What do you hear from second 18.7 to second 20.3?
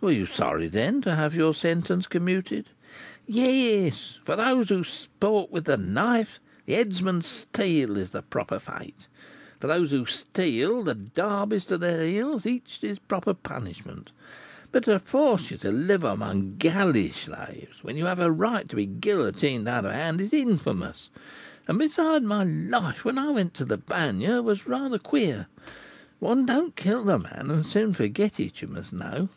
be guillotined out of hand,